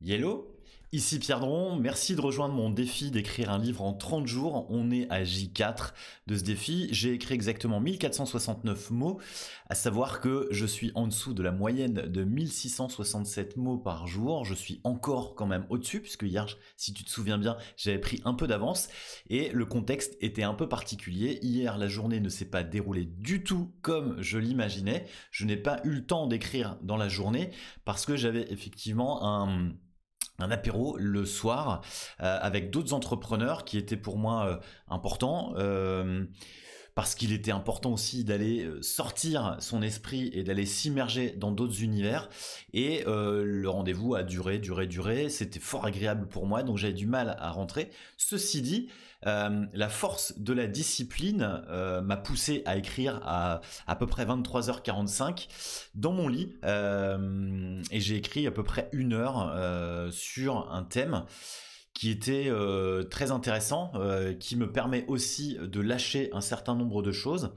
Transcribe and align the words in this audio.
Yellow 0.00 0.58
Ici 0.90 1.18
Pierre 1.18 1.40
Dron, 1.40 1.76
merci 1.76 2.16
de 2.16 2.22
rejoindre 2.22 2.54
mon 2.54 2.70
défi 2.70 3.10
d'écrire 3.10 3.50
un 3.50 3.58
livre 3.58 3.82
en 3.82 3.92
30 3.92 4.26
jours. 4.26 4.66
On 4.70 4.90
est 4.90 5.06
à 5.10 5.22
J4 5.22 5.92
de 6.26 6.34
ce 6.34 6.42
défi. 6.42 6.88
J'ai 6.92 7.12
écrit 7.12 7.34
exactement 7.34 7.78
1469 7.78 8.90
mots, 8.92 9.20
à 9.68 9.74
savoir 9.74 10.22
que 10.22 10.48
je 10.50 10.64
suis 10.64 10.90
en 10.94 11.06
dessous 11.06 11.34
de 11.34 11.42
la 11.42 11.52
moyenne 11.52 11.92
de 11.92 12.24
1667 12.24 13.58
mots 13.58 13.76
par 13.76 14.06
jour. 14.06 14.46
Je 14.46 14.54
suis 14.54 14.80
encore 14.82 15.34
quand 15.34 15.44
même 15.44 15.66
au-dessus, 15.68 16.00
puisque 16.00 16.22
hier, 16.22 16.46
si 16.78 16.94
tu 16.94 17.04
te 17.04 17.10
souviens 17.10 17.36
bien, 17.36 17.58
j'avais 17.76 17.98
pris 17.98 18.22
un 18.24 18.32
peu 18.32 18.46
d'avance 18.46 18.88
et 19.28 19.50
le 19.50 19.66
contexte 19.66 20.16
était 20.22 20.42
un 20.42 20.54
peu 20.54 20.70
particulier. 20.70 21.38
Hier, 21.42 21.76
la 21.76 21.88
journée 21.88 22.20
ne 22.20 22.30
s'est 22.30 22.48
pas 22.48 22.62
déroulée 22.62 23.04
du 23.04 23.44
tout 23.44 23.74
comme 23.82 24.16
je 24.22 24.38
l'imaginais. 24.38 25.04
Je 25.32 25.44
n'ai 25.44 25.58
pas 25.58 25.82
eu 25.84 25.90
le 25.90 26.06
temps 26.06 26.26
d'écrire 26.26 26.78
dans 26.80 26.96
la 26.96 27.10
journée 27.10 27.50
parce 27.84 28.06
que 28.06 28.16
j'avais 28.16 28.50
effectivement 28.50 29.22
un 29.22 29.74
un 30.38 30.50
apéro 30.50 30.96
le 30.98 31.24
soir 31.24 31.82
euh, 32.22 32.38
avec 32.40 32.70
d'autres 32.70 32.94
entrepreneurs 32.94 33.64
qui 33.64 33.78
étaient 33.78 33.96
pour 33.96 34.18
moi 34.18 34.46
euh, 34.46 34.56
importants. 34.88 35.54
Euh, 35.56 36.24
parce 36.98 37.14
qu'il 37.14 37.32
était 37.32 37.52
important 37.52 37.92
aussi 37.92 38.24
d'aller 38.24 38.68
sortir 38.82 39.56
son 39.60 39.82
esprit 39.82 40.32
et 40.32 40.42
d'aller 40.42 40.66
s'immerger 40.66 41.30
dans 41.30 41.52
d'autres 41.52 41.84
univers. 41.84 42.28
Et 42.74 43.04
le 43.06 43.68
rendez-vous 43.68 44.16
a 44.16 44.24
duré 44.24 44.58
duré 44.58 44.88
duré. 44.88 45.28
C'était 45.28 45.60
fort 45.60 45.86
agréable 45.86 46.26
pour 46.26 46.46
moi 46.46 46.64
donc 46.64 46.76
j'avais 46.76 46.92
du 46.92 47.06
mal 47.06 47.36
à 47.38 47.52
rentrer. 47.52 47.90
Ceci 48.16 48.62
dit 48.62 48.88
euh, 49.26 49.66
la 49.72 49.88
force 49.88 50.38
de 50.38 50.52
la 50.52 50.68
discipline 50.68 51.62
euh, 51.68 52.00
m'a 52.00 52.16
poussé 52.16 52.62
à 52.66 52.76
écrire 52.76 53.20
à 53.24 53.60
à 53.86 53.96
peu 53.96 54.06
près 54.06 54.24
23h45 54.24 55.48
dans 55.94 56.12
mon 56.12 56.28
lit. 56.28 56.56
Euh, 56.64 57.82
et 57.90 58.00
j'ai 58.00 58.16
écrit 58.16 58.46
à 58.46 58.50
peu 58.50 58.62
près 58.62 58.88
une 58.92 59.12
heure 59.12 60.12
sur 60.12 60.72
un 60.72 60.84
thème 60.84 61.24
qui 61.98 62.10
était 62.10 62.48
très 63.10 63.32
intéressant, 63.32 63.90
qui 64.38 64.54
me 64.54 64.70
permet 64.70 65.04
aussi 65.08 65.58
de 65.60 65.80
lâcher 65.80 66.30
un 66.32 66.40
certain 66.40 66.76
nombre 66.76 67.02
de 67.02 67.10
choses. 67.10 67.50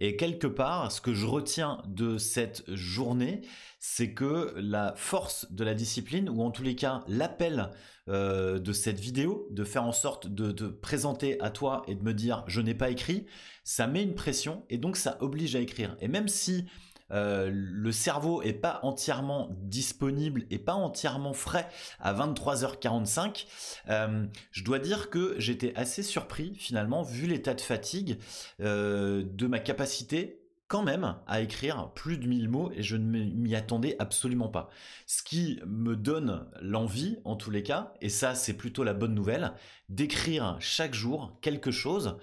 Et 0.00 0.16
quelque 0.16 0.48
part, 0.48 0.90
ce 0.90 1.00
que 1.00 1.14
je 1.14 1.26
retiens 1.26 1.80
de 1.86 2.18
cette 2.18 2.64
journée, 2.74 3.42
c'est 3.78 4.14
que 4.14 4.52
la 4.56 4.94
force 4.96 5.52
de 5.52 5.62
la 5.62 5.74
discipline, 5.74 6.28
ou 6.28 6.42
en 6.42 6.50
tous 6.50 6.64
les 6.64 6.74
cas 6.74 7.04
l'appel 7.06 7.70
euh, 8.08 8.58
de 8.58 8.72
cette 8.72 8.98
vidéo, 8.98 9.46
de 9.52 9.62
faire 9.62 9.84
en 9.84 9.92
sorte 9.92 10.26
de 10.26 10.50
te 10.50 10.64
présenter 10.64 11.40
à 11.40 11.50
toi 11.50 11.82
et 11.86 11.94
de 11.94 12.02
me 12.02 12.14
dire 12.14 12.42
je 12.48 12.60
n'ai 12.60 12.74
pas 12.74 12.90
écrit, 12.90 13.26
ça 13.62 13.86
met 13.86 14.02
une 14.02 14.16
pression 14.16 14.64
et 14.70 14.76
donc 14.76 14.96
ça 14.96 15.18
oblige 15.20 15.54
à 15.54 15.60
écrire. 15.60 15.96
Et 16.00 16.08
même 16.08 16.26
si 16.26 16.64
euh, 17.12 17.50
le 17.52 17.92
cerveau 17.92 18.42
est 18.42 18.52
pas 18.52 18.80
entièrement 18.82 19.48
disponible 19.62 20.44
et 20.50 20.58
pas 20.58 20.74
entièrement 20.74 21.32
frais 21.32 21.68
à 22.00 22.14
23h45, 22.14 23.46
euh, 23.88 24.26
je 24.50 24.64
dois 24.64 24.78
dire 24.78 25.10
que 25.10 25.34
j'étais 25.38 25.74
assez 25.76 26.02
surpris 26.02 26.54
finalement 26.56 27.02
vu 27.02 27.26
l'état 27.26 27.54
de 27.54 27.60
fatigue 27.60 28.18
de 28.58 29.46
ma 29.46 29.58
capacité 29.58 30.42
quand 30.72 30.82
même 30.82 31.16
à 31.26 31.42
écrire 31.42 31.90
plus 31.94 32.16
de 32.16 32.26
1000 32.26 32.48
mots 32.48 32.72
et 32.74 32.82
je 32.82 32.96
ne 32.96 33.24
m'y 33.24 33.54
attendais 33.54 33.94
absolument 33.98 34.48
pas. 34.48 34.70
Ce 35.06 35.22
qui 35.22 35.60
me 35.66 35.96
donne 35.96 36.46
l'envie, 36.62 37.18
en 37.26 37.36
tous 37.36 37.50
les 37.50 37.62
cas, 37.62 37.92
et 38.00 38.08
ça 38.08 38.34
c'est 38.34 38.54
plutôt 38.54 38.82
la 38.82 38.94
bonne 38.94 39.14
nouvelle, 39.14 39.52
d'écrire 39.90 40.56
chaque 40.60 40.94
jour 40.94 41.36
quelque 41.42 41.70
chose, 41.70 42.16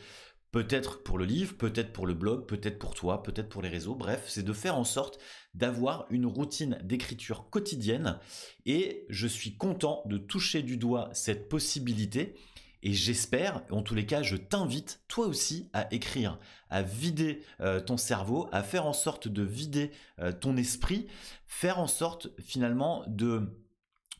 peut-être 0.51 1.03
pour 1.03 1.17
le 1.17 1.25
livre, 1.25 1.55
peut-être 1.55 1.93
pour 1.93 2.07
le 2.07 2.13
blog, 2.13 2.45
peut-être 2.45 2.79
pour 2.79 2.95
toi, 2.95 3.23
peut-être 3.23 3.49
pour 3.49 3.61
les 3.61 3.69
réseaux, 3.69 3.95
bref, 3.95 4.23
c'est 4.27 4.43
de 4.43 4.53
faire 4.53 4.77
en 4.77 4.83
sorte 4.83 5.19
d'avoir 5.53 6.05
une 6.09 6.25
routine 6.25 6.79
d'écriture 6.83 7.49
quotidienne. 7.49 8.19
Et 8.65 9.05
je 9.09 9.27
suis 9.27 9.55
content 9.55 10.03
de 10.05 10.17
toucher 10.17 10.61
du 10.61 10.77
doigt 10.77 11.09
cette 11.13 11.49
possibilité. 11.49 12.35
Et 12.81 12.93
j'espère, 12.93 13.61
en 13.71 13.81
tous 13.81 13.93
les 13.93 14.05
cas, 14.05 14.23
je 14.23 14.37
t'invite 14.37 15.01
toi 15.07 15.27
aussi 15.27 15.69
à 15.73 15.93
écrire, 15.93 16.39
à 16.69 16.81
vider 16.81 17.43
euh, 17.59 17.81
ton 17.81 17.97
cerveau, 17.97 18.47
à 18.53 18.63
faire 18.63 18.85
en 18.85 18.93
sorte 18.93 19.27
de 19.27 19.43
vider 19.43 19.91
euh, 20.19 20.31
ton 20.31 20.55
esprit, 20.55 21.07
faire 21.45 21.79
en 21.79 21.87
sorte 21.87 22.29
finalement 22.39 23.03
de 23.07 23.51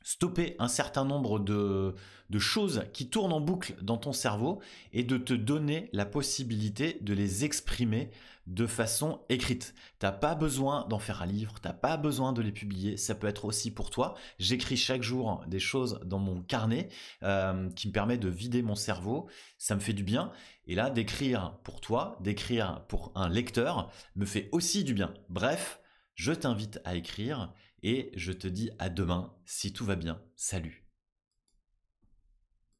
stopper 0.04 0.56
un 0.60 0.68
certain 0.68 1.06
nombre 1.06 1.40
de, 1.40 1.96
choses 2.38 2.84
qui 2.94 3.10
tournent 3.10 3.34
en 3.34 3.42
boucle 3.42 3.76
dans 3.82 3.98
ton 3.98 4.14
cerveau 4.14 4.62
et 4.94 5.04
de 5.04 5.18
te 5.18 5.34
donner 5.34 5.90
la 5.94 6.06
possibilité 6.06 6.98
de 7.02 7.14
les 7.14 7.46
exprimer 7.46 8.12
de 8.48 8.66
façon 8.66 9.22
écrite. 9.30 9.76
T'as 10.00 10.12
pas 10.12 10.36
besoin 10.36 10.88
d'en 10.90 11.00
faire 11.00 11.22
un 11.22 11.28
livre, 11.28 11.56
t'as 11.62 11.74
pas 11.74 11.98
besoin 11.98 12.34
de 12.34 12.42
les 12.42 12.52
publier, 12.52 12.98
ça 12.98 13.14
peut 13.14 13.28
être 13.28 13.46
aussi 13.46 13.72
pour 13.72 13.90
toi. 13.90 14.16
J'écris 14.40 14.78
chaque 14.78 15.04
jour 15.04 15.44
des 15.48 15.60
choses 15.60 16.00
dans 16.06 16.18
mon 16.18 16.42
carnet 16.42 16.90
euh, 17.24 17.70
qui 17.72 17.88
me 17.88 17.94
permet 17.94 18.18
de 18.18 18.30
vider 18.30 18.62
mon 18.62 18.76
cerveau, 18.76 19.28
ça 19.58 19.76
me 19.76 19.80
fait 19.80 19.94
du 19.94 20.04
bien. 20.04 20.32
Et 20.66 20.76
là, 20.76 20.90
d'écrire 20.90 21.58
pour 21.64 21.82
toi, 21.82 22.18
d'écrire 22.22 22.86
pour 22.88 23.12
un 23.16 23.30
lecteur, 23.30 23.92
me 24.16 24.26
fait 24.26 24.50
aussi 24.52 24.84
du 24.84 24.94
bien. 24.94 25.14
Bref, 25.30 25.80
je 26.16 26.34
t'invite 26.34 26.82
à 26.86 26.96
écrire 26.96 27.54
et 27.84 28.12
je 28.16 28.32
te 28.32 28.48
dis 28.48 28.72
à 28.80 28.90
demain 28.90 29.34
si 29.46 29.74
tout 29.74 29.86
va 29.86 29.96
bien. 29.96 30.22
Salut 30.36 30.89